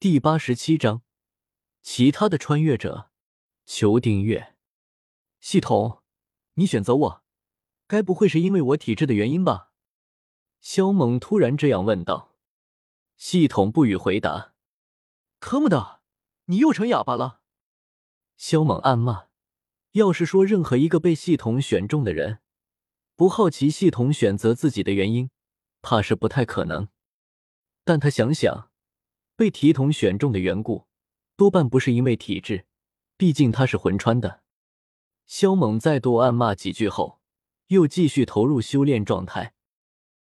[0.00, 1.02] 第八十七章，
[1.82, 3.10] 其他的穿越者，
[3.66, 4.54] 求订阅。
[5.40, 6.04] 系统，
[6.54, 7.24] 你选择我，
[7.88, 9.72] 该不会是因为我体质的原因吧？
[10.60, 12.36] 肖猛突然这样问道。
[13.16, 14.54] 系统不予回答。
[15.40, 16.00] 特么的，
[16.44, 17.40] 你又成哑巴了！
[18.36, 19.26] 肖猛暗骂。
[19.94, 22.38] 要是说任何一个被系统选中的人
[23.16, 25.28] 不好奇系统选择自己的原因，
[25.82, 26.86] 怕是不太可能。
[27.82, 28.67] 但他想想，
[29.38, 30.88] 被体统选中的缘故，
[31.36, 32.66] 多半不是因为体质，
[33.16, 34.42] 毕竟他是魂穿的。
[35.26, 37.20] 萧猛再度暗骂几句后，
[37.68, 39.54] 又继续投入修炼状态。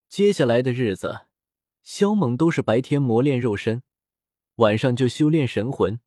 [0.09, 1.27] 接下来的日子，
[1.85, 3.85] 萧猛都是白天磨练肉身，
[4.57, 6.01] 晚上就修炼神魂。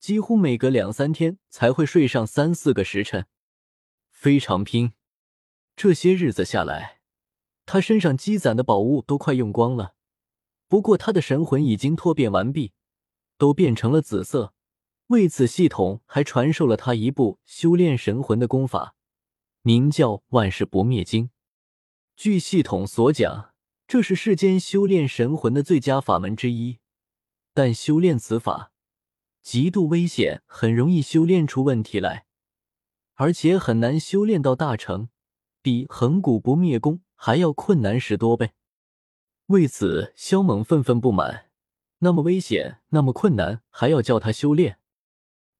[0.00, 3.26] 几乎每隔两三天才会睡上三四个时辰，
[4.10, 4.94] 非常拼。
[5.76, 6.98] 这些日子下来，
[7.64, 9.94] 他身上积攒的宝物都快用光了。
[10.70, 12.70] 不过他的神魂已经蜕变完毕，
[13.36, 14.54] 都变成了紫色。
[15.08, 18.94] 为此，系统还传授了他一部修炼神魂的功法，
[19.62, 21.24] 名叫《万世不灭经》。
[22.14, 23.52] 据系统所讲，
[23.88, 26.78] 这是世间修炼神魂的最佳法门之一。
[27.52, 28.70] 但修炼此法。
[29.42, 32.26] 极度危险，很容易修炼出问题来，
[33.14, 35.08] 而且很难修炼到大成，
[35.62, 38.52] 比恒古不灭功还要困难十多倍。
[39.50, 41.50] 为此，萧猛愤愤不满。
[41.98, 44.78] 那么危险，那么困难，还要叫他修炼？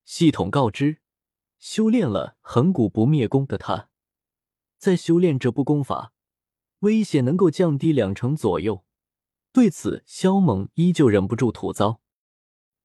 [0.05, 0.99] 系统告知，
[1.59, 3.89] 修炼了恒古不灭功的他，
[4.79, 6.13] 在修炼这部功法，
[6.81, 8.85] 危险能够降低两成左右。
[9.51, 12.01] 对此，萧猛依旧忍不住吐槽。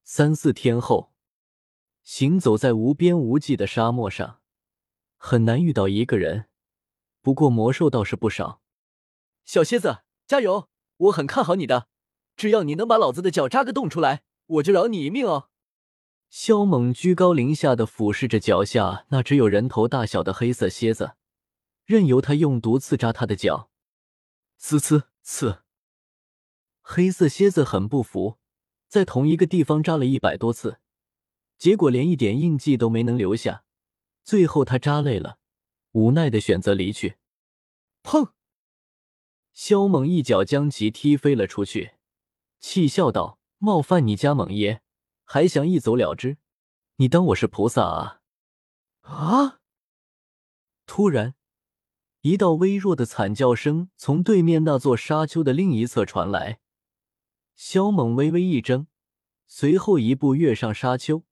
[0.04, 1.14] 三四天后，
[2.02, 4.42] 行走在无边无际的沙漠上，
[5.18, 6.48] 很难遇到一个人。
[7.22, 8.64] 不过魔兽倒是不少。
[9.44, 10.68] 小蝎子，加油！
[10.98, 11.88] 我很看好你的，
[12.36, 15.50] 只要你能把老子的脚扎个洞出来，我就饶你一命哦。
[16.30, 21.14] 萧猛居高临下的俯视着脚下那只有人头大小的黑色蝎子，
[21.86, 23.70] 任由他用毒刺扎他的脚。
[24.60, 25.60] 呲呲呲！
[26.82, 28.38] 黑色蝎子很不服。
[28.88, 30.80] 在同一个地方扎了一百多次，
[31.58, 33.66] 结果连一点印记都没能留下。
[34.24, 35.38] 最后他扎累了，
[35.92, 37.18] 无奈的选择离去。
[38.04, 38.32] 砰！
[39.56, 41.94] 萧猛一脚将其踢飞了出去，
[42.60, 44.82] 气笑道：“冒犯你家猛爷，
[45.24, 46.38] 还想一走了之？
[46.98, 48.20] 你当我是菩萨啊？”
[49.04, 49.62] 啊！
[50.86, 51.36] 突然，
[52.20, 56.60] 一道微弱的惨叫声从对面那座沙丘的另一侧传来。
[57.56, 58.88] 萧猛微微一怔，
[59.48, 61.24] 随后一步跃上沙丘，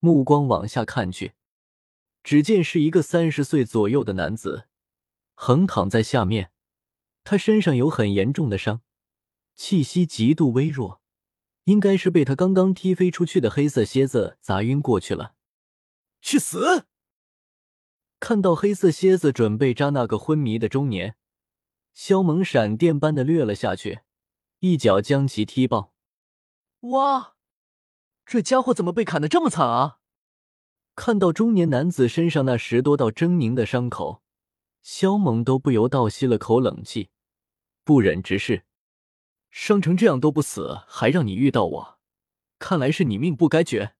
[0.00, 1.32] 目光往下看去，
[2.22, 4.68] 只见是一个三十岁左右的男子，
[5.34, 6.52] 横躺在下面。
[7.30, 8.80] 他身上有很严重的伤，
[9.54, 11.02] 气息极度微弱，
[11.64, 15.34] 应该是被他刚刚踢飞出去的黑色蝎子砸晕过去了。
[16.22, 16.86] 去死！
[18.18, 21.16] 看到黑色蝎子准备扎那个昏迷的中年，
[21.92, 24.00] 肖猛闪电般的掠了下去。
[24.60, 25.92] 一脚将其踢爆！
[26.80, 27.34] 哇，
[28.24, 29.98] 这家伙怎么被砍得这么惨啊？
[30.94, 34.22] 看到中年男子身上那十多道狰狞的伤口，
[34.80, 37.10] 肖猛都不由倒吸了口冷气，
[37.88, 38.64] 不忍直视：
[39.50, 41.98] 伤成这样都不死，还让你遇到我，
[42.58, 43.94] 看来是你命不该绝。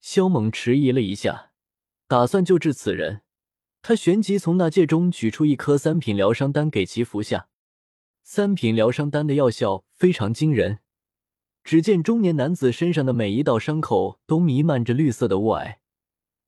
[0.00, 1.52] 萧猛迟疑了一下，
[2.08, 3.22] 打算救治此人。
[3.80, 7.48] 他旋即从那戒中取出一颗三品疗伤丹，给其服下。
[8.24, 10.80] 三品疗伤丹的药效非常惊人。
[11.62, 15.76] 只见中年男子身上的每一道伤口都弥漫着绿色的雾霭，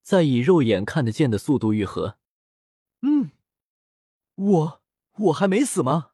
[0.03, 2.19] 在以肉眼看得见的速度愈合。
[3.03, 3.31] 嗯，
[4.35, 4.83] 我
[5.19, 6.08] 我还没死吗？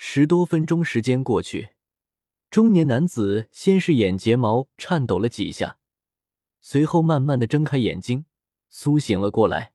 [0.00, 1.70] 十多分钟时间过去，
[2.50, 5.78] 中年男子先是眼睫毛颤抖了几下，
[6.60, 8.24] 随后慢慢的睁开眼睛，
[8.70, 9.72] 苏醒了过来。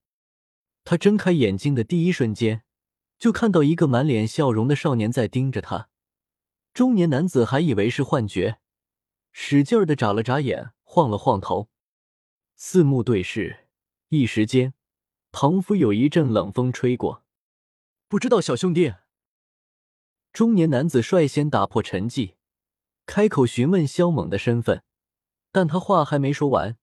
[0.86, 2.64] 他睁开眼睛的第一瞬间。
[3.20, 5.90] 就看到一个满脸笑容的少年在盯着他，
[6.74, 8.60] 中年男子还以为是幻觉，
[9.32, 11.70] 使劲的眨了眨眼，晃了晃头，
[12.56, 13.68] 四目对视，
[14.08, 14.74] 一时间，
[15.32, 17.24] 仿佛有一阵冷风吹过。
[18.08, 18.94] 不知道小兄弟。
[20.34, 22.34] 中年男子率先打破沉寂，
[23.06, 24.82] 开口询问萧猛的身份，
[25.52, 26.76] 但他话还没说完，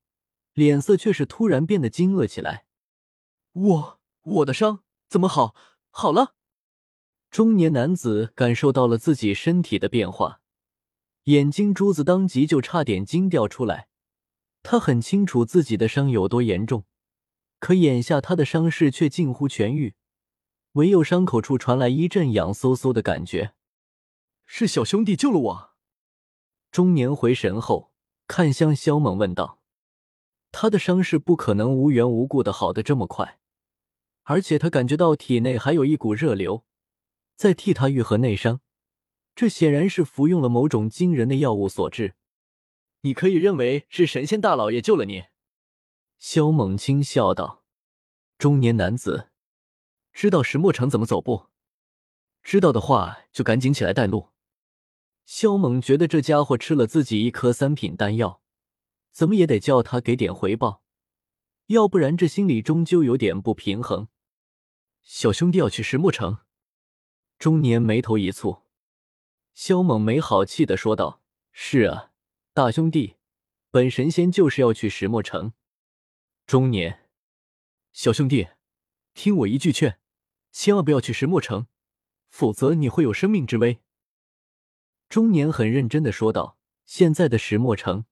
[0.54, 2.66] 脸色却是突然变得惊愕起来。
[3.52, 5.56] 我我的伤怎么好？
[5.90, 6.36] 好了，
[7.28, 10.40] 中年男子感受到了自己身体的变化，
[11.24, 13.88] 眼睛珠子当即就差点惊掉出来。
[14.62, 16.84] 他很清楚自己的伤有多严重，
[17.58, 19.96] 可眼下他的伤势却近乎痊愈，
[20.72, 23.54] 唯有伤口处传来一阵痒飕飕的感觉。
[24.46, 25.70] 是小兄弟救了我。
[26.70, 27.92] 中年回神后，
[28.26, 29.60] 看向萧猛问道
[30.52, 33.40] ：“他的伤势不可能无缘无故的好的这么快，
[34.22, 36.64] 而且他感觉到体内还有一股热流，
[37.34, 38.60] 在替他愈合内伤。
[39.34, 42.14] 这显然是服用了某种惊人的药物所致。
[43.00, 45.24] 你可以认为是神仙大老爷救了你。”
[46.18, 47.64] 萧猛轻笑道。
[48.36, 49.29] 中年男子
[50.12, 51.46] 知道石墨城怎么走不？
[52.42, 54.28] 知道的话就赶紧起来带路。
[55.24, 58.42] 萧猛觉得这家伙吃了自己一颗三品丹药，
[59.12, 60.82] 怎么也得叫他给点回报，
[61.66, 64.08] 要不然这心里终究有点不平衡。
[65.02, 66.38] 小兄弟要去石墨城，
[67.38, 68.62] 中年眉头一蹙。
[69.54, 71.22] 萧猛没好气的说道
[71.52, 72.10] ：“是啊，
[72.52, 73.16] 大兄弟，
[73.70, 75.52] 本神仙就是要去石墨城。”
[76.46, 77.08] 中年，
[77.92, 78.48] 小兄弟，
[79.14, 79.99] 听我一句劝，
[80.52, 81.66] 千万不要去石墨城，
[82.28, 83.80] 否则你会有生命之危。
[85.08, 86.56] 中年很认真的说道
[86.86, 88.04] ：“现在的石墨城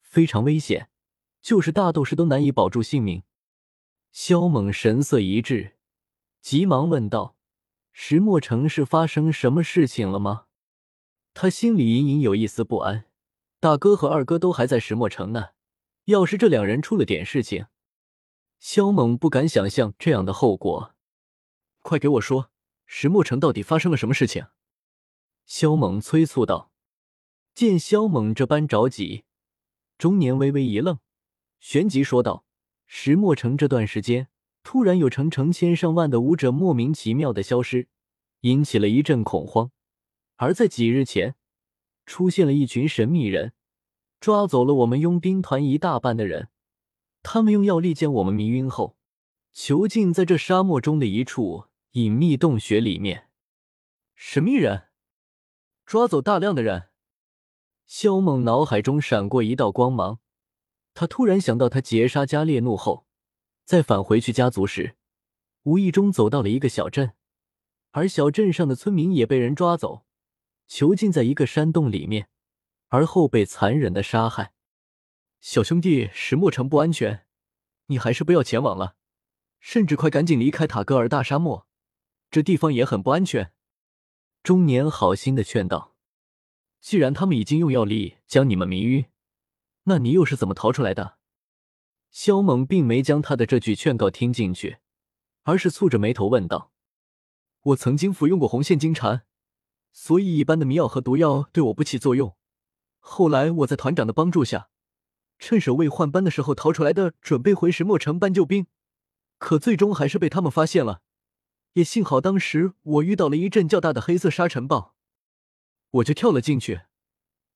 [0.00, 0.90] 非常危险，
[1.42, 3.22] 就是大斗士都难以保住性命。”
[4.10, 5.76] 萧猛神色一滞，
[6.40, 7.36] 急忙问道
[7.92, 10.46] ：“石墨城是发生什么事情了吗？”
[11.34, 13.04] 他心里隐隐有一丝不安。
[13.60, 15.50] 大哥和二哥都还在石墨城呢，
[16.04, 17.66] 要是这两人出了点事情，
[18.58, 20.94] 萧猛不敢想象这样的后果。
[21.88, 22.50] 快给我说，
[22.84, 24.48] 石墨城到底发生了什么事情？
[25.46, 26.70] 萧猛催促道
[27.56, 29.24] ：“见萧猛这般着急，
[29.96, 30.98] 中年微微一愣，
[31.60, 32.44] 旋即说道
[32.84, 34.28] ：‘石墨城这段时间，
[34.62, 37.88] 突然有成成千上万的武者莫名其妙的消失，
[38.40, 39.70] 引起了一阵恐慌。
[40.36, 41.36] 而在几日前，
[42.04, 43.54] 出现了一群神秘人，
[44.20, 46.50] 抓走了我们佣兵团一大半的人。
[47.22, 48.98] 他们用药力将我们迷晕后，
[49.54, 51.64] 囚禁在这沙漠中的一处
[51.98, 53.28] 隐秘洞穴里面。
[54.14, 54.84] 神秘人。’”
[55.84, 56.90] 抓走大量的人，
[57.86, 60.20] 肖猛脑海中闪过一道光芒。
[60.94, 63.06] 他突然想到，他劫杀加烈怒后，
[63.64, 64.96] 在返回去家族时，
[65.62, 67.14] 无意中走到了一个小镇，
[67.90, 70.04] 而小镇上的村民也被人抓走，
[70.66, 72.28] 囚禁在一个山洞里面，
[72.88, 74.52] 而后被残忍的杀害。
[75.40, 77.26] 小兄弟，石墨城不安全，
[77.86, 78.96] 你还是不要前往了，
[79.58, 81.67] 甚至快赶紧离开塔戈尔大沙漠，
[82.30, 83.52] 这地方也很不安全。
[84.42, 85.96] 中年好心的劝道
[86.80, 89.06] ：“既然他们已经用药力将你们迷晕，
[89.84, 91.18] 那你又是怎么逃出来的？”
[92.10, 94.78] 肖猛并没将他的这句劝告听进去，
[95.42, 96.72] 而是蹙着眉头问道
[97.60, 99.24] ：“我曾经服用过红线金蝉，
[99.92, 102.36] 所以一般的迷药和毒药对我不起作用。
[102.98, 104.70] 后来我在团长的帮助下，
[105.38, 108.66] 趁守卫换班的时候逃出来的，准备回石墨城搬救兵，
[109.38, 111.02] 可最终还是被他们发现了。”
[111.74, 114.94] 也幸好当时我遇到了一阵较大的黑色沙尘暴，
[115.90, 116.82] 我就跳了进去，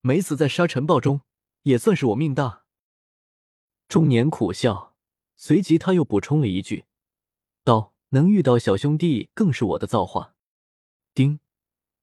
[0.01, 1.23] 没死在沙尘暴中，
[1.63, 2.65] 也算是我命大。
[3.89, 4.95] 中年苦笑，
[5.37, 6.85] 随即他又补充了一句，
[7.65, 10.35] 道：“能遇到小兄弟更是我的造化。”
[11.15, 11.41] 丁，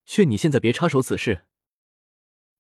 [0.06, 1.46] 劝你现在别插手此事。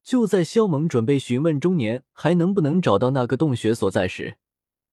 [0.02, 4.38] 就在肖猛准备询问中年还能不能找到那个洞穴所在时，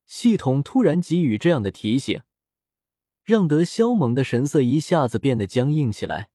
[0.05, 2.21] 系统突然给予这样的提醒。
[3.27, 6.31] 让得萧猛的神色一下子变得僵硬起来。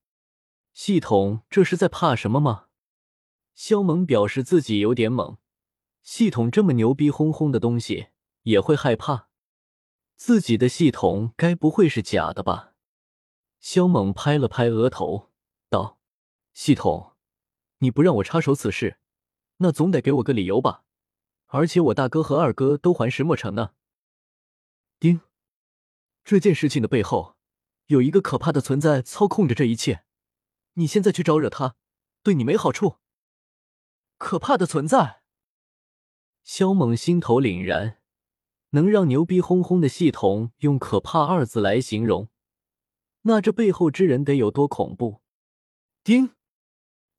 [0.74, 2.66] 系统这是在怕什么吗？
[3.56, 5.38] 萧猛表示自己有点懵。
[6.02, 8.10] 系统这么牛逼哄哄的东西
[8.42, 9.30] 也会害怕？
[10.18, 12.74] 自己的系统该不会是假的吧？
[13.62, 15.30] 萧猛拍了拍额头，
[15.70, 15.98] 道
[16.54, 17.14] ：“系统，
[17.78, 18.98] 你不让我插手此事，
[19.58, 20.84] 那总得给我个理由吧？
[21.46, 23.72] 而且我大哥和二哥都还石墨城呢。”
[25.00, 25.22] 丁。
[26.24, 27.36] 这件事情的背后，
[27.88, 30.06] 有一个可怕的存在操控着这一切。
[30.74, 31.76] 你现在去招惹他，
[32.24, 32.98] 对你没好处。
[34.18, 35.24] 可怕的存在，
[36.44, 37.98] 萧猛心头凛然。
[38.74, 42.30] 能让牛逼哄哄的系统用“可怕”二字来形容，
[43.24, 45.22] 那这背后之人得有多恐怖？
[46.06, 46.34] 丁，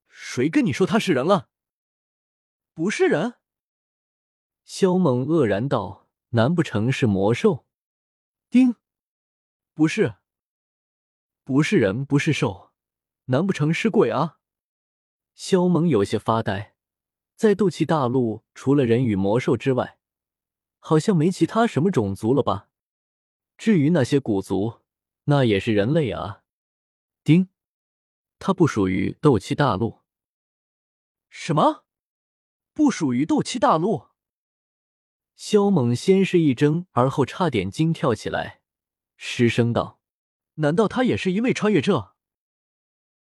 [0.09, 1.51] 谁跟你说他是人了？
[2.73, 3.35] 不是人。
[4.65, 7.67] 萧猛愕然道：“难不成是魔兽？”
[8.49, 8.77] 丁。
[9.75, 10.17] 不是，
[11.45, 12.73] 不是人，不是兽，
[13.27, 14.39] 难不成是鬼啊？
[15.35, 16.77] 萧猛有些发呆，
[17.37, 19.99] 在斗气大陆，除了人与魔兽之外，
[20.79, 22.69] 好像没其他什么种族了吧？
[23.57, 24.81] 至于那些古族，
[25.25, 26.45] 那也是人类啊。
[27.25, 27.49] 丁，
[28.39, 30.03] 他不属于斗气大陆。
[31.31, 31.87] 什么？
[32.75, 34.09] 不属于斗气大陆？
[35.35, 38.62] 萧猛先是一怔，而后差点惊跳起来。
[39.25, 40.01] 失声道
[40.59, 42.12] ：“难道他也是一位穿越者？”